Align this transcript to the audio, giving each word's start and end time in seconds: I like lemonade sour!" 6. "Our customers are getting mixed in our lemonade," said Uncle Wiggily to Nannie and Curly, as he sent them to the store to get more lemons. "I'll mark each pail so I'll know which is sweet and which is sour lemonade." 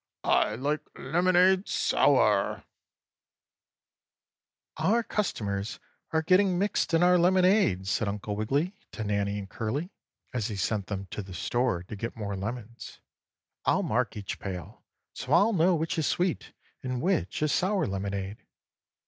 I 0.23 0.55
like 0.55 0.81
lemonade 0.97 1.67
sour!" 1.69 2.63
6. 2.63 2.65
"Our 4.77 5.03
customers 5.03 5.79
are 6.11 6.23
getting 6.23 6.57
mixed 6.57 6.95
in 6.95 7.03
our 7.03 7.19
lemonade," 7.19 7.85
said 7.85 8.07
Uncle 8.07 8.35
Wiggily 8.35 8.73
to 8.93 9.03
Nannie 9.03 9.37
and 9.37 9.47
Curly, 9.47 9.91
as 10.33 10.47
he 10.47 10.55
sent 10.55 10.87
them 10.87 11.05
to 11.11 11.21
the 11.21 11.35
store 11.35 11.83
to 11.83 11.95
get 11.95 12.15
more 12.17 12.35
lemons. 12.35 12.99
"I'll 13.63 13.83
mark 13.83 14.17
each 14.17 14.39
pail 14.39 14.81
so 15.13 15.33
I'll 15.33 15.53
know 15.53 15.75
which 15.75 15.99
is 15.99 16.07
sweet 16.07 16.51
and 16.81 16.99
which 16.99 17.43
is 17.43 17.51
sour 17.51 17.85
lemonade." 17.85 18.37